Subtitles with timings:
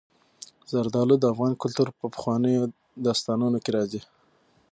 [0.71, 2.71] زردالو د افغان کلتور په پخوانیو
[3.05, 4.01] داستانونو کې راځي.